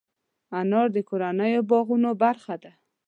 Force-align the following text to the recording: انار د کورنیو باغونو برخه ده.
انار 0.59 0.87
د 0.95 0.97
کورنیو 1.09 1.67
باغونو 1.69 2.11
برخه 2.23 2.55
ده. 2.63 2.71